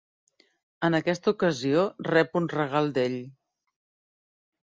En 0.87 0.97
aquesta 0.99 1.29
ocasió, 1.33 1.83
rep 2.09 2.39
un 2.41 2.49
regal 2.55 2.91
d'ell. 2.95 3.19